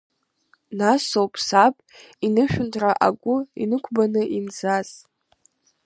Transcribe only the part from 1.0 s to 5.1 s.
ауп саб инышәынҭра агәы инықәбаны ианцаз.